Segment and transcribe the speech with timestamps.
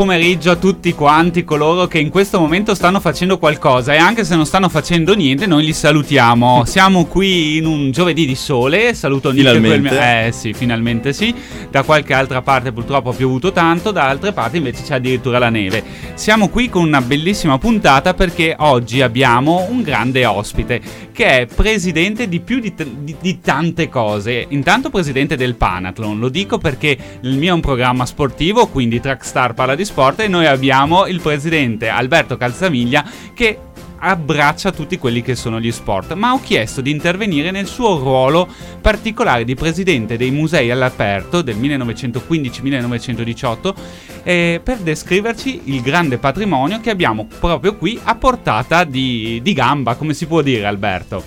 [0.00, 4.34] Pomeriggio a tutti quanti coloro che in questo momento stanno facendo qualcosa e anche se
[4.34, 6.64] non stanno facendo niente noi li salutiamo.
[6.64, 9.88] Siamo qui in un giovedì di sole, saluto Nick finalmente.
[9.88, 10.00] Quel...
[10.00, 11.34] Eh sì, finalmente sì.
[11.68, 15.50] Da qualche altra parte purtroppo ha piovuto tanto, da altre parti invece c'è addirittura la
[15.50, 15.82] neve.
[16.14, 22.26] Siamo qui con una bellissima puntata perché oggi abbiamo un grande ospite che è presidente
[22.28, 24.46] di più di, t- di, di tante cose.
[24.48, 29.28] Intanto presidente del Panathlon, lo dico perché il mio è un programma sportivo, quindi Trackstar
[29.30, 33.58] Star parla di sport e noi abbiamo il presidente Alberto Calzamiglia che
[33.98, 38.46] abbraccia tutti quelli che sono gli sport, ma ho chiesto di intervenire nel suo ruolo
[38.80, 43.74] particolare di presidente dei musei all'aperto del 1915-1918
[44.22, 49.96] eh, per descriverci il grande patrimonio che abbiamo proprio qui a portata di, di gamba,
[49.96, 51.22] come si può dire Alberto?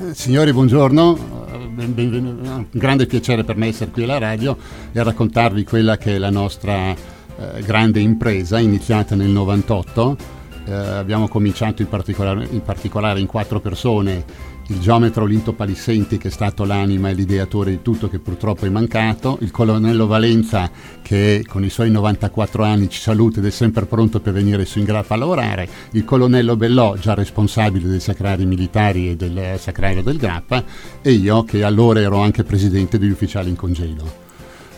[0.00, 1.42] Eh, signori, buongiorno.
[1.74, 4.56] Ben, ben, un grande piacere per me essere qui alla radio
[4.92, 10.16] e raccontarvi quella che è la nostra eh, grande impresa iniziata nel 98.
[10.66, 16.28] Eh, abbiamo cominciato in particolare, in particolare, in quattro persone il geometra Olinto Palissenti che
[16.28, 20.70] è stato l'anima e l'ideatore di tutto che purtroppo è mancato, il colonnello Valenza
[21.02, 24.78] che con i suoi 94 anni ci saluta ed è sempre pronto per venire su
[24.78, 30.02] in grappa a lavorare, il colonnello Bellò già responsabile dei sacrari militari e del sacrario
[30.02, 30.64] del grappa
[31.02, 34.23] e io che allora ero anche presidente degli ufficiali in congedo.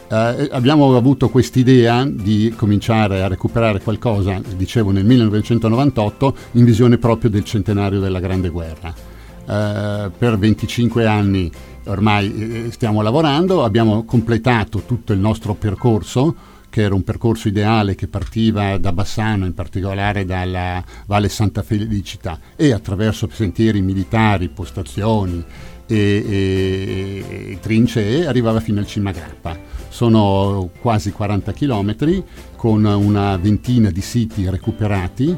[0.08, 7.28] Eh, abbiamo avuto quest'idea di cominciare a recuperare qualcosa, dicevo nel 1998, in visione proprio
[7.28, 8.94] del centenario della Grande Guerra.
[8.94, 11.50] Eh, per 25 anni
[11.86, 16.34] ormai eh, stiamo lavorando, abbiamo completato tutto il nostro percorso
[16.69, 22.38] che era un percorso ideale che partiva da Bassano, in particolare dalla Valle Santa Felicità,
[22.54, 25.42] e attraverso sentieri militari, postazioni
[25.86, 29.58] e, e, e trincee arrivava fino al Cimagrappa.
[29.88, 32.22] Sono quasi 40 km
[32.56, 35.36] con una ventina di siti recuperati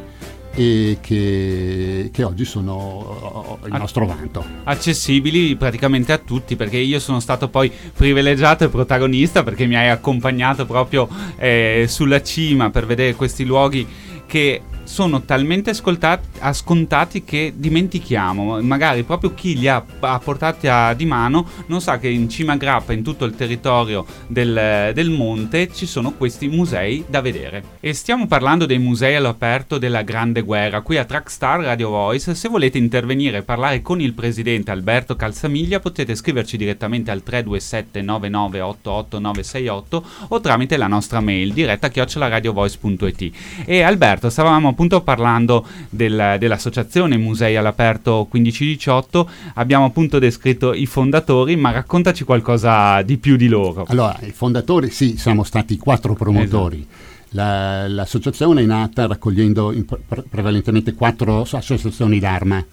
[0.59, 4.45] e che, che, oggi sono il nostro vanto.
[4.65, 9.89] Accessibili praticamente a tutti perché io sono stato poi privilegiato e protagonista perché mi hai
[9.89, 13.87] accompagnato proprio eh, sulla cima per vedere questi luoghi
[14.27, 18.61] che sono talmente ascoltati, che dimentichiamo.
[18.63, 22.55] Magari proprio chi li ha, ha portati a, di mano non sa che in cima
[22.55, 27.63] a grappa, in tutto il territorio del, del, monte, ci sono questi musei da vedere.
[27.81, 30.81] E stiamo parlando dei musei all'aperto della Grande Guerra.
[30.81, 35.81] Qui a Trackstar Radio Voice, se volete intervenire e parlare con il presidente Alberto Calzamiglia,
[35.81, 43.33] potete scriverci direttamente al 327 9988 968 o tramite la nostra mail diretta chioccioladiovoice.it.
[43.67, 51.57] E Alberto, stavamo appunto parlando del, dell'associazione Musei all'aperto 1518, abbiamo appunto descritto i fondatori,
[51.57, 53.85] ma raccontaci qualcosa di più di loro.
[53.89, 56.77] Allora, i fondatori sì, siamo stati quattro promotori.
[56.77, 57.17] Esatto.
[57.31, 62.65] La, l'associazione è nata raccogliendo pre- prevalentemente quattro associazioni d'arma,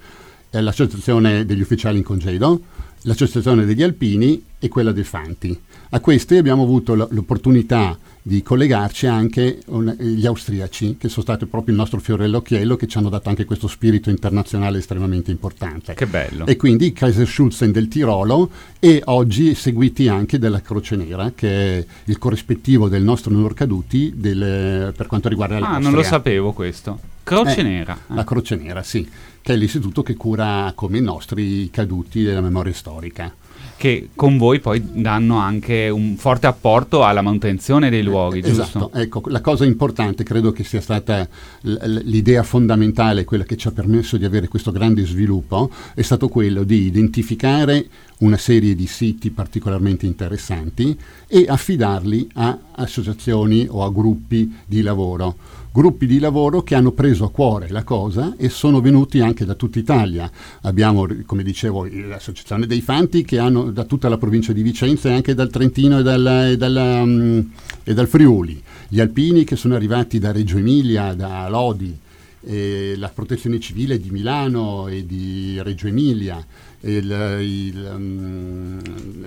[0.52, 2.62] l'associazione degli ufficiali in congedo,
[3.06, 5.58] l'associazione degli alpini e quella dei fanti.
[5.90, 11.74] A queste abbiamo avuto l'opportunità di collegarci anche un, gli austriaci, che sono stati proprio
[11.76, 15.94] il nostro fiore all'occhiello, che ci hanno dato anche questo spirito internazionale estremamente importante.
[15.94, 16.48] Che bello.
[16.48, 18.50] E quindi Kaiserschulzen del Tirolo
[18.80, 24.12] e oggi seguiti anche dalla Croce Nera, che è il corrispettivo del nostro onor caduti
[24.16, 25.78] del, per quanto riguarda l'Austria.
[25.78, 27.00] Ah, non lo sapevo questo.
[27.22, 27.98] Croce eh, Nera.
[28.10, 28.16] Eh.
[28.16, 29.08] La Croce Nera, sì,
[29.46, 33.32] che è l'istituto che cura come i nostri caduti della memoria storica.
[33.78, 38.62] Che con voi poi danno anche un forte apporto alla manutenzione dei luoghi, giusto?
[38.64, 41.30] Esatto, ecco, la cosa importante credo che sia stata
[41.62, 46.64] l'idea fondamentale, quella che ci ha permesso di avere questo grande sviluppo, è stato quello
[46.64, 47.88] di identificare
[48.22, 55.64] una serie di siti particolarmente interessanti e affidarli a associazioni o a gruppi di lavoro
[55.76, 59.56] gruppi di lavoro che hanno preso a cuore la cosa e sono venuti anche da
[59.56, 60.32] tutta Italia.
[60.62, 65.16] Abbiamo, come dicevo, l'associazione dei Fanti che hanno da tutta la provincia di Vicenza e
[65.16, 67.52] anche dal Trentino e dal, e dal, um,
[67.84, 68.64] e dal Friuli.
[68.88, 71.94] Gli alpini che sono arrivati da Reggio Emilia, da Lodi,
[72.48, 76.42] la protezione civile di Milano e di Reggio Emilia,
[76.86, 78.80] il, il, um,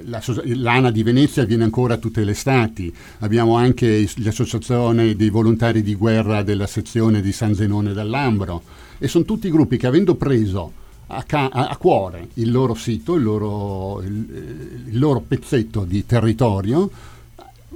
[0.05, 5.94] la, l'ANA di Venezia viene ancora tutte le estati, abbiamo anche l'associazione dei volontari di
[5.94, 8.62] guerra della sezione di San Zenone dall'Ambro.
[8.99, 10.72] E sono tutti gruppi che avendo preso
[11.08, 16.90] a, ca- a cuore il loro sito, il loro, il, il loro pezzetto di territorio,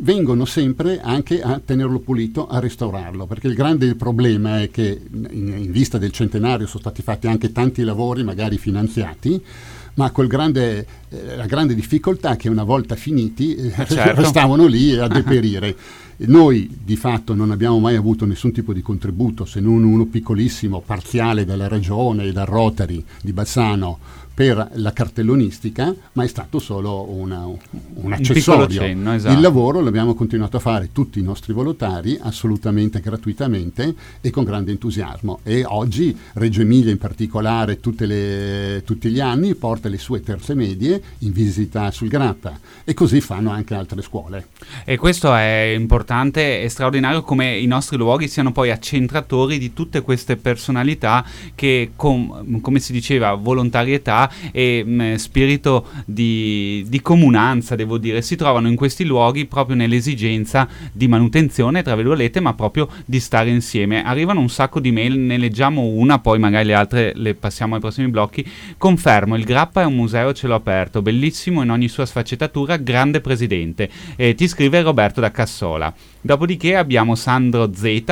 [0.03, 5.55] vengono sempre anche a tenerlo pulito, a restaurarlo, perché il grande problema è che in,
[5.57, 9.41] in, vista del centenario sono stati fatti anche tanti lavori, magari finanziati,
[9.95, 14.21] ma grande eh, la grande difficoltà che una volta finiti eh, certo.
[14.21, 15.77] restavano lì a deperire.
[16.25, 20.81] Noi di fatto non abbiamo mai avuto nessun tipo di contributo, se non uno piccolissimo,
[20.81, 23.99] parziale dalla regione e dal Rotary di Bassano
[24.35, 28.65] per la cartellonistica, ma è stato solo una, un accessorio.
[28.65, 29.35] Un cenno, esatto.
[29.35, 34.71] Il lavoro l'abbiamo continuato a fare tutti i nostri volontari assolutamente gratuitamente e con grande
[34.71, 35.41] entusiasmo.
[35.43, 41.01] E oggi Reggio Emilia in particolare le, tutti gli anni porta le sue terze medie
[41.19, 44.49] in visita sul Grappa e così fanno anche altre scuole.
[44.85, 50.01] E questo è importante e straordinario come i nostri luoghi siano poi accentratori di tutte
[50.01, 51.25] queste personalità
[51.55, 58.23] che, com, come si diceva, volontarietà e mh, mm, spirito di, di, comunanza, devo dire,
[58.23, 63.51] si trovano in questi luoghi proprio nell'esigenza di manutenzione, tra virgolette, ma proprio di stare
[63.51, 64.05] insieme.
[64.05, 67.81] Arrivano un sacco di mail, ne leggiamo una, poi magari le altre le passiamo ai
[67.81, 68.45] prossimi blocchi.
[68.77, 73.21] Confermo, il Grappa è un museo a cielo aperto, bellissimo in ogni sua sfaccettatura, grande
[73.21, 73.89] presidente.
[74.17, 75.93] Eh, ti scrive Roberto da Cassola.
[76.25, 78.05] Dopodiché abbiamo Sandro Z.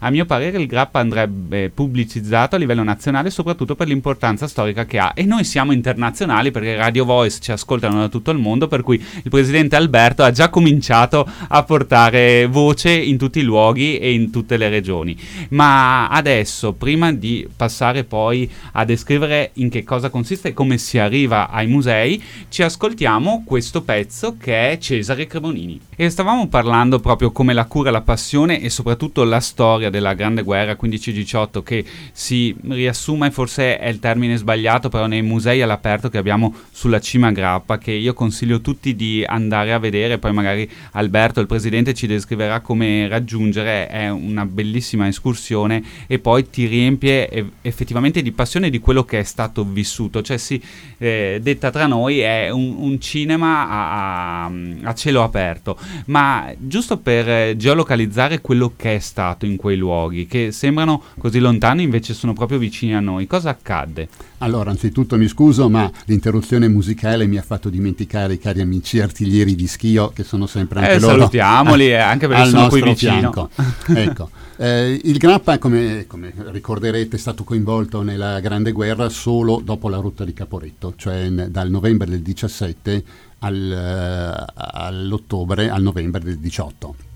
[0.00, 4.98] A mio parere il Grappa andrebbe pubblicizzato a livello nazionale soprattutto per l'importanza storica che
[4.98, 8.82] ha e noi siamo internazionali perché Radio Voice ci ascoltano da tutto il mondo per
[8.82, 14.12] cui il presidente Alberto ha già cominciato a portare voce in tutti i luoghi e
[14.12, 15.16] in tutte le regioni.
[15.48, 20.98] Ma adesso, prima di passare poi a descrivere in che cosa consiste e come si
[20.98, 25.80] arriva ai musei, ci ascoltiamo questo pezzo che è Cesare Cremonini.
[25.96, 30.42] E stavamo parlando proprio come la cura, la passione e soprattutto la storia della Grande
[30.42, 36.18] Guerra 15-18 che si riassume, forse è il termine sbagliato, però nei musei all'aperto che
[36.18, 41.40] abbiamo sulla cima Grappa che io consiglio tutti di andare a vedere, poi magari Alberto,
[41.40, 48.20] il presidente, ci descriverà come raggiungere, è una bellissima escursione e poi ti riempie effettivamente
[48.20, 50.60] di passione di quello che è stato vissuto, cioè si
[51.04, 54.50] eh, detta tra noi è un, un cinema a, a,
[54.82, 60.52] a cielo aperto, ma giusto per geolocalizzare quello che è stato in quei luoghi, che
[60.52, 63.26] sembrano così lontani invece sono proprio vicini a noi.
[63.26, 64.08] Cosa accadde?
[64.44, 69.54] Allora, anzitutto mi scuso, ma l'interruzione musicale mi ha fatto dimenticare i cari amici artiglieri
[69.54, 73.32] di Schio, che sono sempre anche eh, loro salutiamoli, a, anche perché sono qui vicino.
[73.32, 73.48] Fianco.
[73.94, 74.28] ecco.
[74.58, 79.96] Eh, il Grappa, come, come, ricorderete, è stato coinvolto nella Grande Guerra solo dopo la
[79.96, 83.04] rotta di Caporetto, cioè n- dal novembre del 17
[83.38, 87.12] al, uh, all'ottobre, al novembre del 18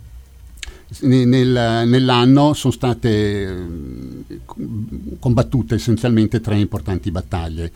[1.00, 4.40] nel, nell'anno sono state eh,
[5.19, 7.73] combattute essenzialmente tre importanti battaglie.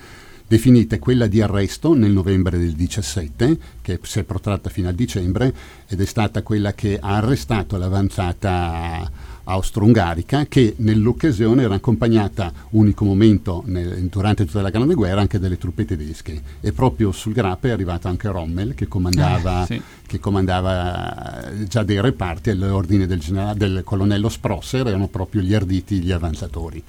[0.47, 5.55] Definite quella di arresto nel novembre del 17, che si è protratta fino a dicembre,
[5.87, 9.11] ed è stata quella che ha arrestato l'avanzata
[9.45, 15.59] austro-ungarica che nell'occasione era accompagnata unico momento nel, durante tutta la Grande Guerra anche dalle
[15.59, 19.83] truppe tedesche e proprio sul Grappa è arrivato anche Rommel che comandava, eh, sì.
[20.07, 23.21] che comandava già dei reparti all'ordine del,
[23.57, 26.83] del colonnello Sprosser erano proprio gli arditi gli avanzatori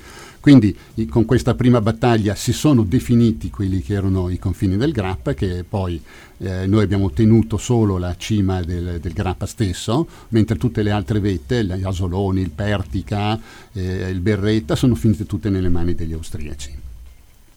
[0.44, 0.76] quindi
[1.08, 5.64] con questa prima battaglia si sono definiti quelli che erano i confini del Grappa, che
[5.64, 6.04] poi
[6.40, 11.22] eh, noi abbiamo tenuto solo la cima del, del, Grappa stesso, mentre tutte le altre
[11.22, 13.40] vette, gli Asoloni, il Pertica,
[13.72, 16.78] eh, il Berretta, sono finite tutte nelle mani degli austriaci.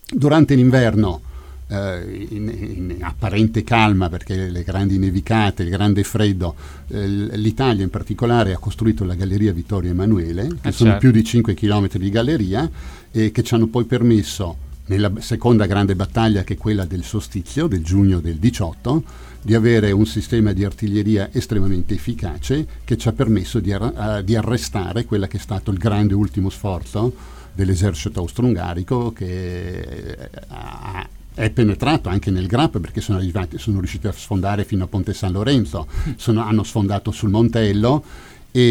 [0.09, 1.26] Durante l'inverno
[1.67, 6.55] eh, in, in, apparente calma perché le grandi nevicate, il grande freddo,
[6.87, 10.99] eh, l'Italia in particolare ha costruito la Galleria Vittorio Emanuele, che eh sono certo.
[10.99, 12.69] più di 5 km di galleria
[13.11, 17.67] e che ci hanno poi permesso nella seconda grande battaglia che è quella del Sostizio
[17.67, 19.03] del giugno del 18
[19.41, 24.35] di avere un sistema di artiglieria estremamente efficace che ci ha permesso di, ar- di
[24.35, 27.13] arrestare quello che è stato il grande ultimo sforzo
[27.53, 31.07] dell'esercito austro-ungarico che eh, ha,
[31.37, 35.13] è penetrato anche nel Grappa perché sono, arrivati, sono riusciti a sfondare fino a Ponte
[35.13, 38.03] San Lorenzo, sono, hanno sfondato sul Montello
[38.51, 38.61] e,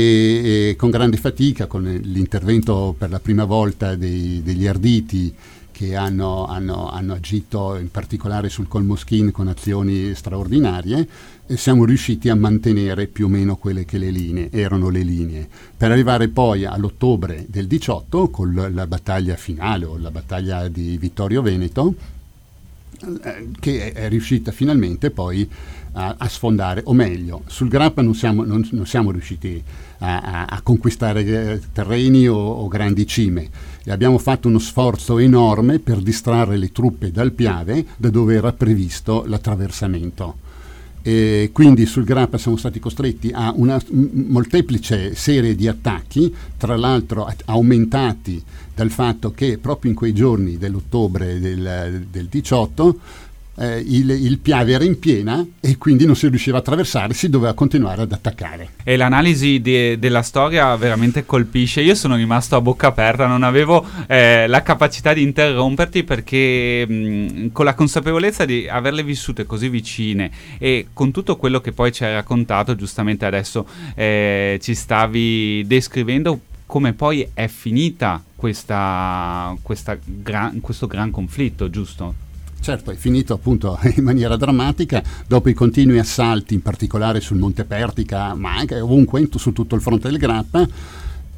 [0.71, 5.33] e, con grande fatica, con l'intervento per la prima volta dei, degli arditi
[5.71, 11.07] che hanno, hanno, hanno, agito in particolare sul Colmoschin con azioni straordinarie,
[11.49, 15.47] siamo riusciti a mantenere più o meno quelle che le linee, erano le linee,
[15.77, 21.43] per arrivare poi all'ottobre del 18 con la battaglia finale o la battaglia di Vittorio
[21.43, 21.95] Veneto,
[23.61, 25.49] che è riuscita finalmente poi
[25.93, 29.63] a, a, sfondare, o meglio, sul Grappa non siamo, non, non siamo riusciti
[29.99, 33.49] a, a, a conquistare eh, terreni o, o, grandi cime.
[33.83, 38.53] E abbiamo fatto uno sforzo enorme per distrarre le truppe dal Piave, da dove era
[38.53, 40.45] previsto l'attraversamento.
[41.09, 47.33] E quindi sul Grappa siamo stati costretti a una molteplice serie di attacchi, tra l'altro
[47.45, 48.43] aumentati
[48.75, 52.99] dal fatto che proprio in quei giorni dell'ottobre del, del 18
[53.59, 57.29] eh, il, il, Piave era in piena e quindi non si riusciva a attraversare, si
[57.29, 58.71] doveva continuare ad attaccare.
[58.85, 61.81] E l'analisi de, della storia veramente colpisce.
[61.81, 67.53] Io sono rimasto a bocca aperta, non avevo eh, la capacità di interromperti perché mh,
[67.53, 72.05] con la consapevolezza di averle vissute così vicine e con tutto quello che poi ci
[72.05, 80.61] hai raccontato, giustamente adesso eh, ci stavi descrivendo come poi è finita questa, questa gran,
[80.61, 82.26] questo gran conflitto, giusto?
[82.67, 87.63] Certo, è finito appunto in maniera drammatica dopo i continui assalti, in particolare sul Monte
[87.63, 90.67] Pertica, ma anche ovunque su tutto il fronte del Grappa,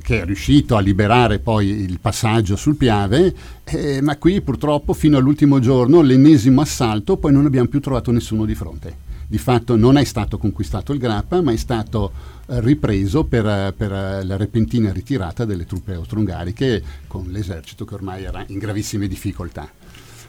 [0.01, 5.19] che è riuscito a liberare poi il passaggio sul Piave, eh, ma qui purtroppo fino
[5.19, 8.97] all'ultimo giorno, l'ennesimo assalto, poi non abbiamo più trovato nessuno di fronte.
[9.27, 12.11] Di fatto non è stato conquistato il Grappa, ma è stato
[12.47, 18.25] eh, ripreso per, per, eh, la repentina ritirata delle truppe austro-ungariche con l'esercito che ormai
[18.25, 19.71] era in gravissime difficoltà.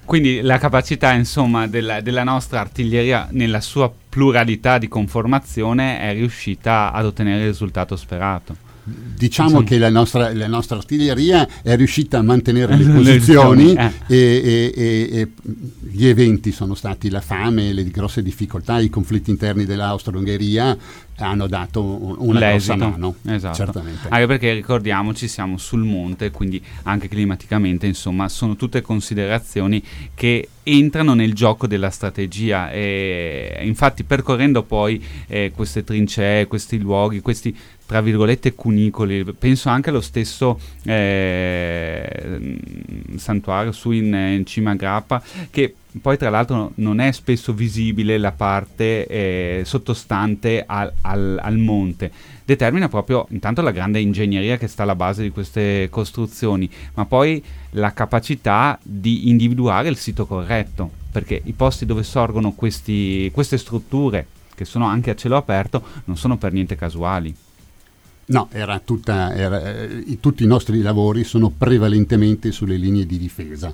[0.10, 6.92] Quindi la capacità insomma, della, della, nostra artiglieria nella sua pluralità di conformazione è riuscita
[6.92, 8.69] ad ottenere il risultato sperato.
[9.20, 13.92] Diciamo che la nostra, la nostra, artiglieria è riuscita a mantenere le posizioni eh.
[14.08, 15.28] e, e, e, e,
[15.92, 20.78] gli eventi sono stati la fame, le grosse difficoltà, i conflitti interni dell'Austro-Ungheria
[21.24, 21.84] hanno dato
[22.24, 22.76] una L'esito.
[22.76, 23.16] grossa mano.
[23.26, 23.56] Esatto.
[23.56, 24.08] Certamente.
[24.10, 31.14] Anche perché ricordiamoci siamo sul monte, quindi anche climaticamente, insomma, sono tutte considerazioni che entrano
[31.14, 37.56] nel gioco della strategia e infatti percorrendo poi eh, queste trincee, questi luoghi, questi
[37.90, 42.60] tra virgolette cunicoli, penso anche allo stesso eh,
[43.16, 45.20] santuario su in, in cima a Grappa
[45.50, 51.58] che poi tra l'altro non è spesso visibile la parte eh, sottostante al, al, al,
[51.58, 52.12] monte.
[52.46, 57.44] Determina proprio intanto la grande ingegneria che sta alla base di queste costruzioni, ma poi
[57.72, 64.28] la capacità di individuare il sito corretto, perché i posti dove sorgono questi, queste strutture,
[64.54, 67.48] che sono anche a cielo aperto, non sono per niente casuali.
[68.30, 73.74] No, era tutta, era, eh, tutti i nostri lavori sono prevalentemente sulle linee di difesa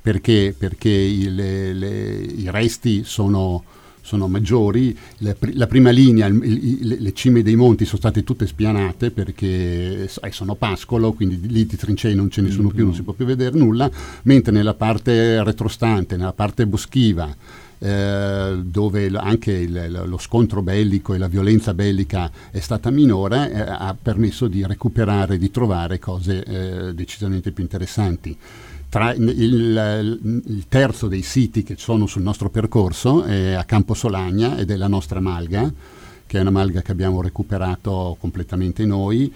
[0.00, 3.64] perché, perché i, le, le, i resti sono,
[4.00, 8.46] sono maggiori, la, la, prima linea, il, il, le cime dei monti sono state tutte
[8.46, 12.94] spianate perché eh, sono pascolo, quindi lì di trincei non ce ne sono più, non
[12.94, 13.90] si può più vedere nulla,
[14.22, 17.34] mentre nella parte retrostante, nella parte boschiva,
[17.78, 23.60] eh, dove anche il, lo scontro bellico e la violenza bellica è stata minore, eh,
[23.60, 28.36] ha permesso di recuperare, di trovare cose eh, decisamente più interessanti
[28.88, 34.56] tra il, il, terzo dei siti che sono sul nostro percorso è a Campo Solagna
[34.56, 35.70] ed è la nostra malga,
[36.24, 39.30] che è una malga che abbiamo recuperato completamente noi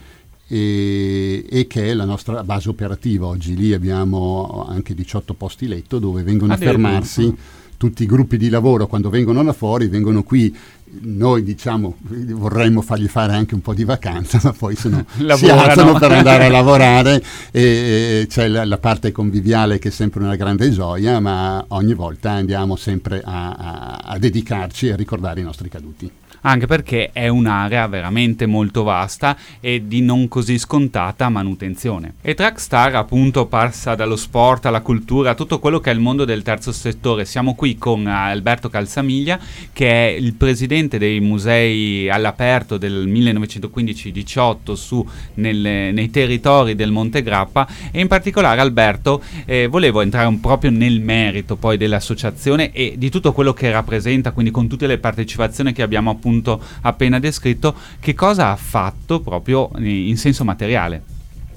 [0.47, 3.27] e, e, che è la nostra base operativa.
[3.27, 7.35] Oggi lì abbiamo anche 18 posti letto dove vengono a fermarsi
[7.81, 10.55] tutti i gruppi di lavoro quando vengono là fuori vengono qui.
[11.03, 15.95] Noi diciamo vorremmo fargli fare anche un po' di vacanza ma poi sono, si alzano
[15.95, 20.37] per andare a lavorare e, e c'è la, la, parte conviviale che è sempre una
[20.37, 25.45] grande gioia ma ogni volta andiamo sempre a, a, a dedicarci e a ricordare i
[25.45, 26.11] nostri caduti
[26.43, 32.15] anche perché è un'area veramente molto vasta e di non così scontata manutenzione.
[32.23, 36.25] E Trackstar appunto passa dallo sport alla cultura, a tutto quello che è il mondo
[36.25, 37.25] del terzo settore.
[37.25, 39.39] Siamo qui con Alberto Calzamiglia
[39.73, 47.23] che è il presidente dei musei all'aperto del 1915-18 su nelle, nei territori del Monte
[47.23, 52.95] Grappa e in particolare Alberto eh, volevo entrare un proprio nel merito poi dell'associazione e
[52.97, 57.19] di tutto quello che rappresenta, quindi con tutte le partecipazioni che abbiamo appunto appunto appena
[57.19, 61.03] descritto, che cosa ha fatto proprio in senso materiale?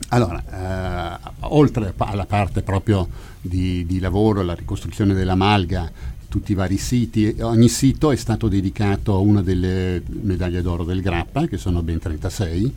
[0.10, 3.08] Allora, eh, oltre alla parte proprio
[3.40, 5.90] di, di lavoro, la ricostruzione della malga,
[6.28, 11.02] tutti i vari siti, ogni sito è stato dedicato a una delle medaglie d'oro del
[11.02, 12.76] Grappa, che sono ben 36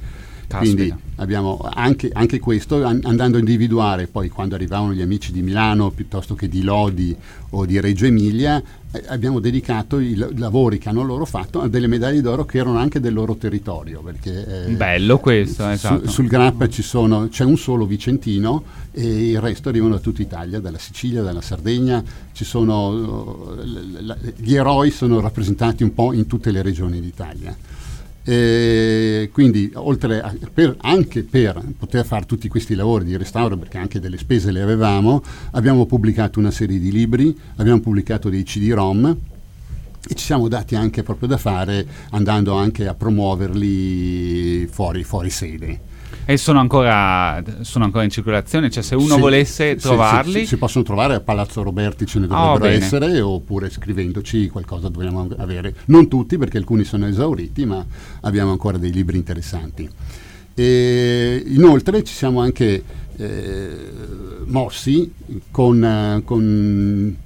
[0.59, 5.43] quindi abbiamo anche, anche questo, an- andando a individuare poi quando arrivavano gli amici di
[5.43, 7.15] Milano piuttosto che di Lodi
[7.50, 8.62] o di Reggio Emilia,
[8.93, 12.59] eh, abbiamo dedicato i l- lavori che hanno loro fatto a delle medaglie d'oro che
[12.59, 14.00] erano anche del loro territorio.
[14.03, 16.07] Perché, eh, Bello questo, esatto.
[16.07, 18.62] Su, sul Grappa sono, c'è un solo vicentino
[18.93, 24.55] e il resto arrivano da tutta Italia, dalla Sicilia, dalla Sardegna, sono, l- l- gli
[24.55, 27.57] eroi sono rappresentati un po' in tutte le regioni d'Italia.
[28.28, 33.78] E quindi oltre a, per, anche per poter fare tutti questi lavori di restauro, perché
[33.78, 39.16] anche delle spese le avevamo, abbiamo pubblicato una serie di libri, abbiamo pubblicato dei CD-ROM
[40.09, 45.80] e ci siamo dati anche proprio da fare andando anche a promuoverli fuori, fuori sede.
[46.28, 48.68] E sono ancora, sono ancora in circolazione?
[48.68, 50.40] Cioè se uno sì, volesse trovarli...
[50.40, 52.85] Sì, si possono trovare a Palazzo Roberti, ce ne Ah, dovrebbero bene.
[52.85, 55.73] essere, oppure scrivendoci qualcosa dobbiamo avere.
[55.85, 57.87] Non tutti perché alcuni sono esauriti, ma
[58.23, 59.88] abbiamo ancora dei libri interessanti.
[60.52, 62.83] E inoltre ci siamo anche
[63.18, 63.90] eh,
[64.47, 65.12] mossi
[65.52, 67.16] con, con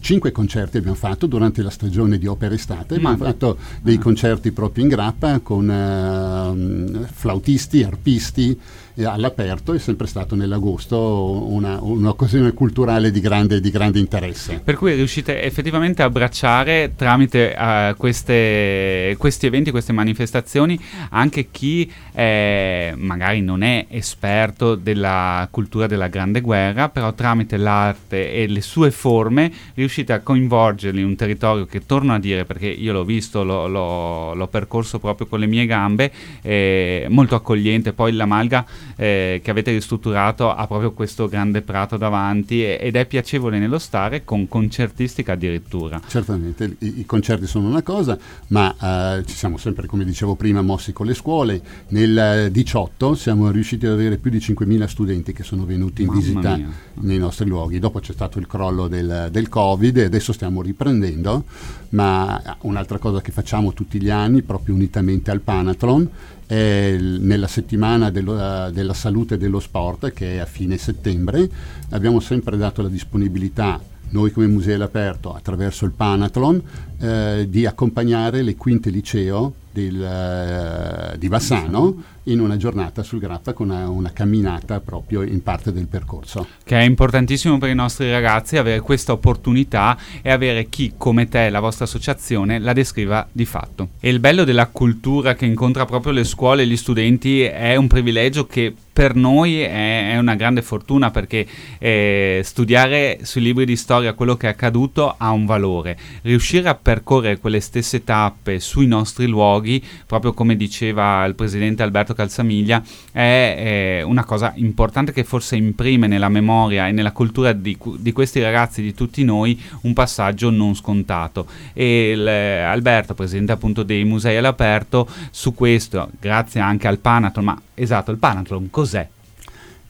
[0.00, 4.50] cinque concerti abbiamo fatto durante la stagione di opera estate, abbiamo Ma- fatto dei concerti
[4.52, 8.58] proprio in grappa con ehm, flautisti, arpisti
[9.04, 14.60] all'aperto, è sempre stato nell'agosto una, un'occasione culturale di grande, di grande interesse.
[14.62, 20.78] Per cui riuscite effettivamente a abbracciare tramite eh, queste- questi eventi, queste manifestazioni,
[21.10, 28.32] anche chi eh, magari non è esperto della cultura della Grande Guerra, però tramite l'arte
[28.32, 32.66] e le sue forme riuscite a coinvolgerli in un territorio che torno a dire, perché
[32.68, 36.10] io l'ho visto, l'ho, l'ho- l'ho percorso proprio con le mie gambe,
[36.42, 37.92] eh, molto accogliente.
[37.92, 38.64] Poi la Malga
[39.00, 43.78] eh, che avete ristrutturato ha proprio questo grande prato davanti e- ed è piacevole nello
[43.78, 46.02] stare con concertistica addirittura.
[46.06, 50.60] Certamente, i, i concerti sono una cosa, ma eh, ci siamo sempre, come dicevo prima,
[50.60, 51.62] mossi con le scuole.
[51.88, 56.08] Nel eh, 18 siamo riusciti ad avere più di 5.000 studenti che sono venuti in
[56.08, 56.68] Mamma visita mia.
[56.96, 57.78] nei nostri luoghi.
[57.78, 61.44] Dopo c'è stato il crollo del, del Covid e adesso stiamo riprendendo,
[61.90, 66.08] ma un'altra cosa che facciamo tutti gli anni, proprio unitamente al Panathlon,
[66.56, 71.48] il- nella settimana dello- eh, della salute e dello sport, che è a fine settembre,
[71.90, 73.80] abbiamo sempre dato la disponibilità
[74.12, 76.60] noi come Museo all'Aperto, attraverso il Panathlon,
[77.00, 83.52] eh, di accompagnare le quinte liceo del, eh, di Bassano in una giornata sul Grappa
[83.52, 86.46] con una, una camminata proprio in parte del percorso.
[86.62, 91.48] Che è importantissimo per i nostri ragazzi avere questa opportunità e avere chi come te,
[91.50, 93.90] la vostra associazione, la descriva di fatto.
[94.00, 97.86] E il bello della cultura che incontra proprio le scuole e gli studenti è un
[97.86, 101.46] privilegio che per noi è, è una grande fortuna perché
[101.78, 105.96] eh, studiare sui libri di storia quello che è accaduto ha un valore.
[106.22, 112.14] Riuscire a percorrere quelle stesse tappe sui nostri luoghi, proprio come diceva il presidente Alberto
[112.14, 113.54] Calzamiglia, è
[114.00, 118.42] eh, una cosa importante che forse imprime nella memoria e nella cultura di, di questi
[118.42, 121.46] ragazzi, di tutti noi, un passaggio non scontato.
[121.74, 127.44] E il, eh, Alberto, presidente appunto dei musei all'aperto, su questo, grazie anche al Panathlon,
[127.44, 129.08] ma esatto, il Panathlon cos'è?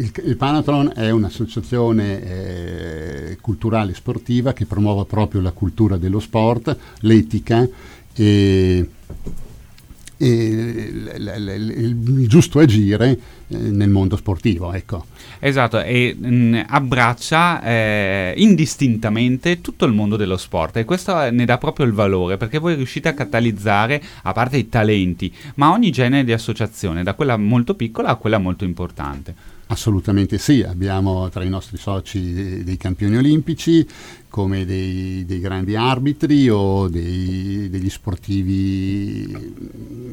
[0.01, 6.75] Il, il Panathlon è un'associazione eh, culturale sportiva che promuove proprio la cultura dello sport,
[7.01, 7.69] l'etica
[8.15, 8.89] e,
[10.17, 14.73] e l- l- l- il giusto agire eh, nel mondo sportivo.
[14.73, 15.05] Ecco.
[15.39, 21.45] Esatto, e mh, abbraccia eh, indistintamente tutto il mondo dello sport e questo eh, ne
[21.45, 25.91] dà proprio il valore perché voi riuscite a catalizzare, a parte i talenti, ma ogni
[25.91, 29.59] genere di associazione, da quella molto piccola a quella molto importante.
[29.71, 33.87] Assolutamente sì, abbiamo tra i nostri soci dei, campioni olimpici
[34.31, 39.69] come dei, dei grandi arbitri o dei- degli sportivi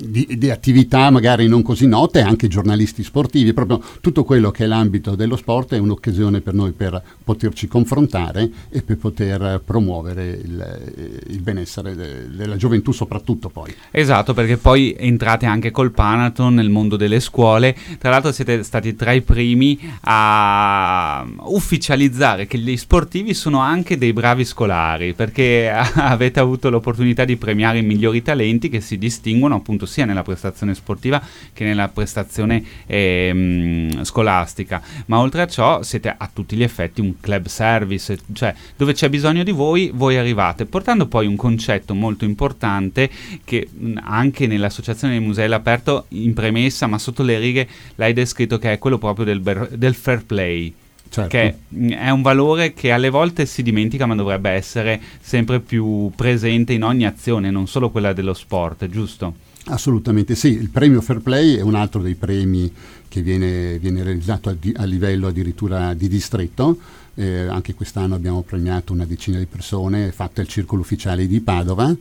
[0.07, 4.67] di, di attività magari non così note, anche giornalisti sportivi, proprio tutto quello che è
[4.67, 11.23] l'ambito dello sport è un'occasione per noi per poterci confrontare e per poter promuovere il,
[11.27, 13.73] il benessere de- della gioventù soprattutto poi.
[13.91, 17.75] Esatto, perché poi entrate anche col Panaton nel mondo delle scuole.
[17.99, 24.06] Tra l'altro siete stati tra i primi a ufficializzare che gli sportivi sono anche dei
[24.13, 29.85] bravi scolari, perché avete avuto l'opportunità di premiare i migliori talenti che si distinguono appunto
[29.85, 31.21] sia nella prestazione sportiva
[31.53, 34.81] che nella prestazione ehm, scolastica.
[35.05, 39.09] Ma oltre a ciò siete a tutti gli effetti un club service, cioè dove c'è
[39.09, 43.09] bisogno di voi, voi arrivate, portando poi un concetto molto importante
[43.43, 48.57] che mh, anche nell'Associazione dei Musei all'Aperto in premessa, ma sotto le righe l'hai descritto
[48.57, 50.73] che è quello proprio del, ber- del fair play.
[51.09, 51.29] Certo.
[51.29, 56.11] Che mh, è un valore che alle volte si dimentica, ma dovrebbe essere sempre più
[56.15, 59.35] presente in ogni azione, non solo quella dello sport, giusto?
[59.65, 62.71] Assolutamente sì, il premio Fair Play è un altro dei premi
[63.07, 66.77] che viene, viene realizzato a, di- a livello addirittura di distretto,
[67.19, 71.91] Eh, anche quest'anno abbiamo premiato una decina di persone, fatta il circolo ufficiale di Padova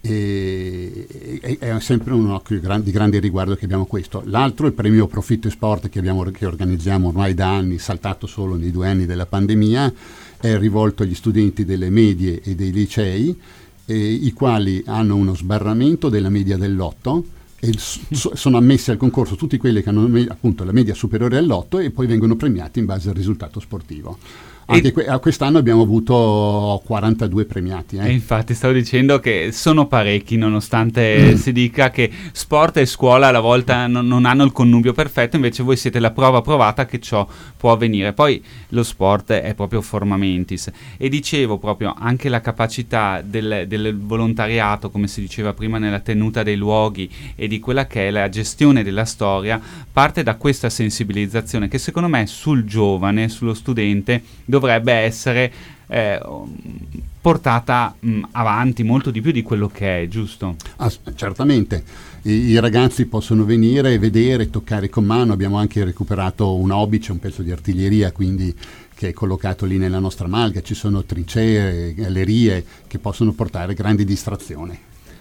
[0.00, 4.22] e, è sempre un occhio di grande riguardo che abbiamo questo.
[4.26, 8.56] L'altro il premio Profitto e Sport che, abbiamo, che organizziamo ormai da anni, saltato solo
[8.56, 9.92] nei due anni della pandemia,
[10.40, 13.38] è rivolto agli studenti delle medie e dei licei
[13.84, 17.24] eh, i quali hanno uno sbarramento della media dell'otto
[17.60, 21.82] e so- sono ammessi al concorso tutti quelli che hanno appunto la media superiore all'8
[21.82, 24.18] e poi vengono premiati in base al risultato sportivo.
[24.74, 27.96] Anche que- quest'anno abbiamo avuto 42 premiati.
[27.96, 28.10] Eh.
[28.12, 31.34] Infatti stavo dicendo che sono parecchi, nonostante mm.
[31.34, 35.62] si dica che sport e scuola alla volta non, non, hanno il connubio perfetto, invece
[35.62, 38.12] voi siete la prova provata che ciò può avvenire.
[38.12, 40.70] Poi lo sport è proprio forma mentis.
[40.96, 46.42] E dicevo proprio anche la capacità del, del volontariato, come si diceva prima, nella tenuta
[46.42, 49.60] dei luoghi e di quella che è la gestione della storia,
[49.92, 55.52] parte da questa sensibilizzazione che secondo me sul giovane, sullo studente, dovrebbe essere
[55.88, 56.20] eh,
[57.20, 60.56] portata mh, avanti molto di più di quello che è, giusto?
[60.76, 61.82] Ah, certamente.
[62.22, 65.32] I, I, ragazzi possono venire, vedere, toccare con mano.
[65.32, 68.54] Abbiamo anche recuperato un c'è un pezzo di artiglieria, quindi
[68.94, 70.62] che è collocato lì nella nostra malga.
[70.62, 74.78] Ci sono trincee, gallerie che possono portare grandi distrazioni.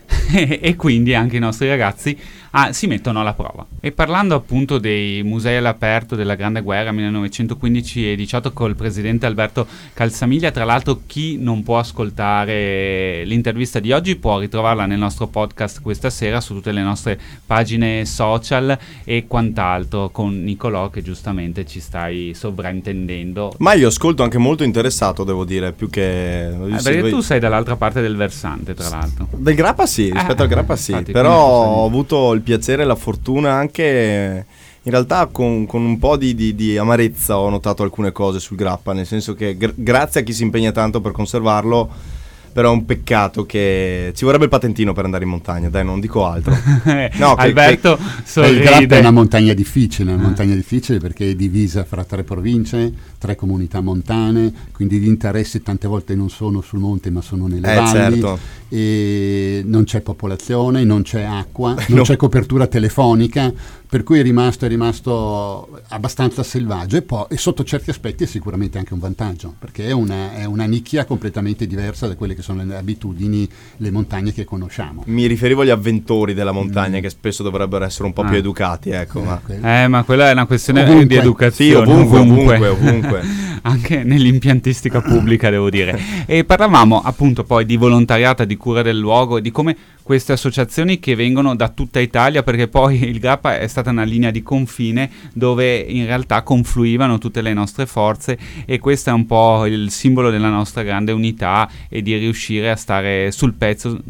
[0.34, 2.18] e quindi anche i nostri ragazzi
[2.52, 3.66] ah, si mettono alla prova.
[3.80, 9.68] E parlando appunto dei musei all'aperto della Grande Guerra 1915 e 18 col presidente Alberto
[9.94, 15.82] Calzamiglia, tra l'altro chi non può ascoltare l'intervista di oggi può ritrovarla nel nostro podcast
[15.82, 21.80] questa sera su tutte le nostre pagine social e quant'altro con Nicolò che giustamente ci
[21.80, 23.54] stai sovraintendendo.
[23.58, 26.48] Ma io ascolto anche molto interessato, devo dire, più che...
[26.48, 27.10] Eh, perché voi...
[27.10, 29.28] tu sei dall'altra parte del versante, tra l'altro.
[29.32, 32.86] Del Grappa sì, rispetto eh, al Grappa sì, infatti, però ho avuto il piacere e
[32.86, 34.46] la fortuna anche
[34.82, 38.58] in realtà con, con un po' di, di, di, amarezza ho notato alcune cose sul
[38.58, 42.18] grappa, nel senso che gr- grazie a chi si impegna tanto per conservarlo
[42.52, 46.00] però è un peccato che ci vorrebbe il patentino per andare in montagna, dai, non
[46.00, 46.52] dico altro.
[47.18, 48.58] no, che, Alberto che, sorride.
[48.58, 52.92] Il Grappa è una montagna difficile, una montagna difficile perché è divisa fra tre province,
[53.18, 57.72] tre comunità montane, quindi gli interessi tante volte non sono sul monte ma sono nelle
[57.72, 58.20] eh, valli.
[58.20, 58.40] Certo.
[58.70, 62.04] E non c'è popolazione, non c'è acqua, non no.
[62.04, 63.52] c'è copertura telefonica,
[63.90, 68.28] per cui è rimasto, è rimasto abbastanza selvaggio e, poi, e, sotto certi aspetti è
[68.28, 72.44] sicuramente anche un vantaggio, perché è una, è una, nicchia completamente diversa da quelle che
[72.44, 75.02] sono le abitudini, le montagne che conosciamo.
[75.08, 77.02] Mi riferivo agli avventori della montagna mm.
[77.02, 78.28] che spesso dovrebbero essere un po' ah.
[78.30, 79.22] più educati, ecco.
[79.22, 79.84] Eh, ma.
[79.84, 81.06] Eh, ma quella è una questione ovunque.
[81.08, 81.86] di educazione.
[81.86, 82.68] Sì, ovunque, ovunque.
[82.68, 83.48] ovunque, ovunque.
[83.64, 86.00] anche nell'impiantistica pubblica, devo dire.
[86.26, 91.00] E parlavamo appunto poi di volontariato, di cura del luogo e di come queste associazioni
[91.00, 95.10] che vengono da tutta Italia, perché poi il Grappa è stata una linea di confine
[95.34, 100.32] dove in realtà confluivano tutte le nostre forze e questo è un po' il simbolo
[100.32, 104.02] della nostra grande unità e di riuscire a stare sul pezzo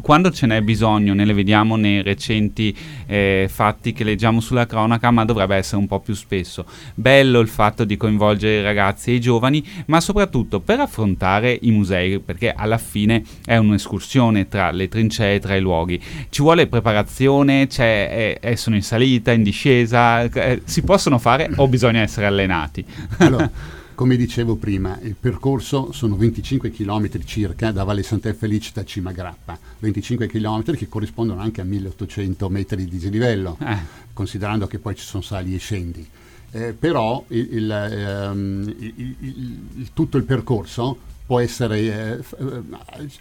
[0.00, 2.74] quando ce n'è bisogno, ne le vediamo nei recenti
[3.06, 6.64] eh, fatti che leggiamo sulla cronaca, ma dovrebbe essere un po' più spesso.
[6.94, 11.70] Bello il fatto di coinvolgere i ragazzi e i giovani, ma soprattutto per affrontare i
[11.70, 16.00] musei, perché alla fine è un'escursione tra le trincee, tra i luoghi.
[16.28, 21.68] Ci vuole preparazione, eh, eh, sono in salita, in discesa, eh, si possono fare o
[21.68, 22.84] bisogna essere allenati?
[23.18, 23.50] Allora.
[23.94, 29.56] Come dicevo prima, il percorso sono 25 km circa da Valle Sant'Efelice a Cima Grappa,
[29.78, 33.78] 25 km che corrispondono anche a 1800 metri di dislivello, eh.
[34.12, 36.04] considerando che poi ci sono sali e scendi.
[36.50, 42.24] Eh, però il, il, ehm, il, tutto il percorso può essere, eh,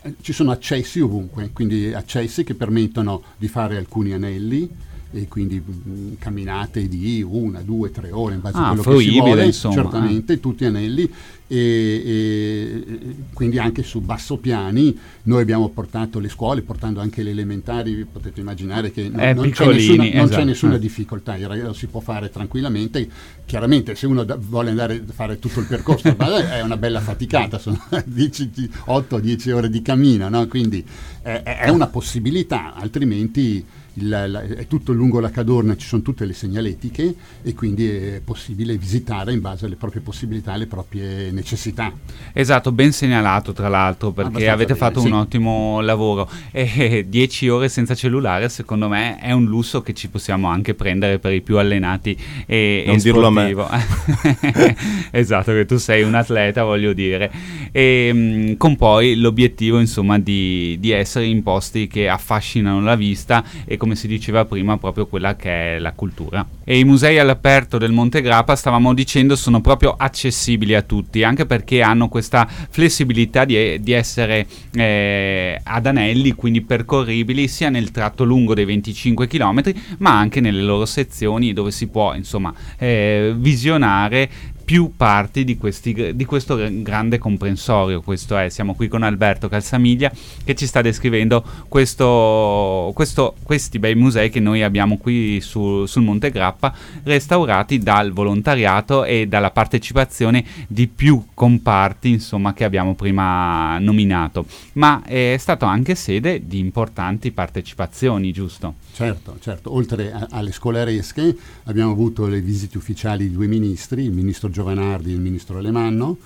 [0.01, 4.67] eh, ci sono accessi ovunque, quindi accessi che permettono di fare alcuni anelli,
[5.13, 8.97] e quindi mh, mm, camminate di una, due, tre ore in base ah, a quello
[8.97, 10.39] che si vuole, insomma, certamente, eh.
[10.39, 11.09] tutti anelli
[11.47, 17.29] e, e, quindi anche su basso piani noi abbiamo portato le scuole, portando anche le
[17.29, 20.17] elementari, potete immaginare che no, non, c'è nessuna, esatto.
[20.17, 23.07] non, c'è nessota, difficoltà, lo si può fare tranquillamente,
[23.45, 27.59] chiaramente se uno da, vuole andare a fare tutto il percorso è una bella faticata,
[27.59, 30.47] sono 8-10 ore di cammino, no?
[30.47, 30.83] quindi
[31.21, 33.63] è, è una possibilità, altrimenti
[33.95, 38.21] il, la, è tutto lungo la Cadorna, ci sono tutte le segnaletiche e quindi è
[38.23, 41.91] possibile visitare in base alle proprie possibilità, alle proprie necessità.
[42.31, 45.27] Esatto, ben segnalato tra l'altro perché avete fatto bene, un sì.
[45.27, 50.47] ottimo lavoro e 10 ore senza cellulare secondo me è un lusso che ci possiamo
[50.47, 53.67] anche prendere per i più allenati e, non e dirlo sportivo.
[53.67, 53.83] a
[54.23, 54.75] me.
[55.11, 57.31] esatto, che tu sei un atleta voglio dire
[57.71, 62.95] e mh, mm, con poi l'obiettivo insomma di, di essere in posti che affascinano la
[62.95, 66.47] vista e come si diceva prima, proprio quella che è la cultura.
[66.63, 71.45] E i musei all'aperto del Monte Grappa, stavamo dicendo, sono proprio accessibili a tutti, anche
[71.45, 78.23] perché hanno questa flessibilità di, di essere eh, ad anelli, quindi percorribili sia nel tratto
[78.23, 79.61] lungo dei 25 km,
[79.97, 84.29] ma anche nelle loro sezioni dove si può, insomma, eh, visionare
[84.73, 88.01] più parti di, questi, di, questo grande comprensorio.
[88.01, 90.11] Questo è, siamo qui con Alberto Calsamiglia
[90.43, 96.01] che ci sta descrivendo questo, questo, questi bei musei che noi abbiamo qui su, sul
[96.01, 103.77] Monte Grappa, restaurati dal volontariato e dalla partecipazione di più comparti insomma, che abbiamo prima
[103.77, 104.47] nominato.
[104.73, 108.73] Ma è stato anche sede di importanti partecipazioni, giusto?
[108.93, 109.73] Certo, certo.
[109.73, 115.11] Oltre a, alle scolaresche abbiamo avuto le visite ufficiali di due ministri, il ministro Giovanardi
[115.11, 116.17] e il ministro Alemanno.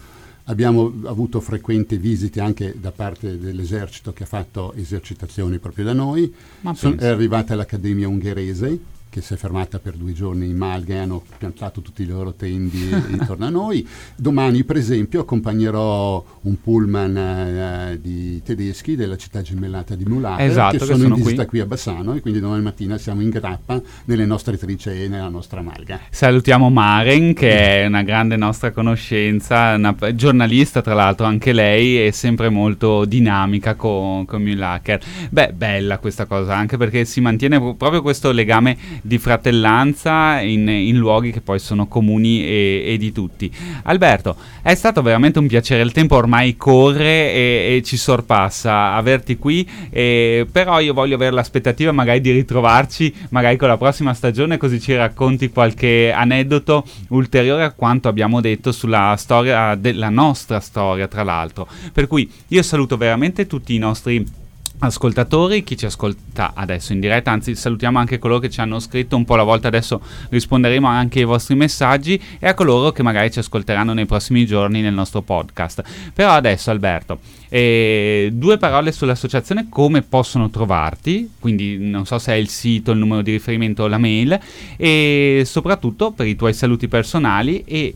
[0.46, 6.34] Abbiamo avuto frequenti visite anche da parte dell'esercito che ha fatto esercitazioni proprio da noi.
[6.74, 10.98] Son, è arrivata l'Accademia ungherese che si è fermata per due giorni in Malga e
[11.00, 13.88] hanno piantato tutti i loro tendi intorno a noi.
[14.16, 20.78] Domani, per esempio, accompagnerò un pullman eh, di tedeschi della città gemellata di Mulata esatto,
[20.78, 21.50] che, sono che sono in visita qui.
[21.50, 21.60] qui.
[21.62, 25.62] a Bassano e quindi domani mattina siamo in grappa nelle nostre trincee e nella nostra
[25.62, 26.00] Malga.
[26.12, 32.12] Salutiamo Maren che è una grande nostra conoscenza, una giornalista tra l'altro anche lei è
[32.12, 35.02] sempre molto dinamica con, con Mulacher.
[35.30, 38.78] Beh, bella questa cosa anche perché si mantiene proprio questo legame
[39.08, 43.50] di fratellanza in, in luoghi che poi sono comuni e, e, di tutti.
[43.84, 49.38] Alberto, è stato veramente un piacere, il tempo ormai corre e, e ci sorpassa averti
[49.38, 54.58] qui, e, però io voglio avere l'aspettativa magari di ritrovarci magari con la prossima stagione
[54.58, 61.08] così ci racconti qualche aneddoto ulteriore a quanto abbiamo detto sulla storia della nostra storia
[61.08, 61.68] tra l'altro.
[61.94, 64.46] Per cui io saluto veramente tutti i nostri
[64.80, 69.16] ascoltatori, chi ci ascolta adesso in diretta, anzi salutiamo anche coloro che ci hanno scritto
[69.16, 73.32] un po' alla volta, adesso risponderemo anche ai vostri messaggi e a coloro che magari
[73.32, 75.84] ci ascolteranno nei prossimi giorni nel nostro podcast.
[76.14, 82.36] Però adesso Alberto, eh, due parole sull'associazione, come possono trovarti, quindi non so se è
[82.36, 84.40] il sito, il numero di riferimento o la mail
[84.76, 87.94] e soprattutto per i tuoi saluti personali e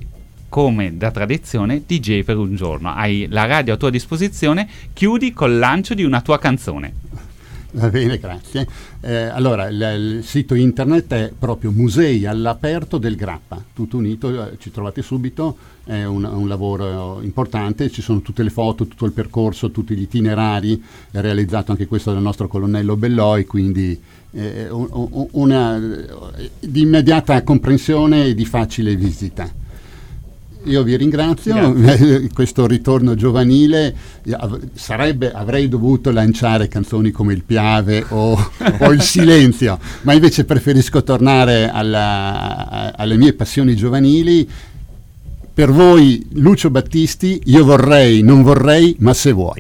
[0.52, 2.94] come da tradizione DJ per un giorno.
[2.94, 6.94] Hai la radio a tua disposizione, chiudi col lancio di una tua canzone.
[7.74, 8.68] Va bene, grazie.
[9.00, 14.58] Eh, allora, il, il, sito internet è proprio Musei all'aperto del Grappa, tutto unito, eh,
[14.60, 19.14] ci trovate subito, è un, un, lavoro importante, ci sono tutte le foto, tutto il
[19.14, 23.98] percorso, tutti gli itinerari, è realizzato anche questo dal nostro colonnello Belloi, quindi
[24.32, 25.80] eh, un, una,
[26.60, 29.61] di immediata comprensione e di facile visita.
[30.66, 31.76] Io vi ringrazio,
[32.34, 33.96] questo ritorno giovanile
[34.74, 38.38] sarebbe, avrei dovuto lanciare canzoni come il Piave o,
[38.80, 44.48] o il Silenzio, ma invece preferisco tornare alla, alle mie passioni giovanili.
[45.54, 49.60] Per voi Lucio Battisti, io vorrei, non vorrei, ma se vuoi.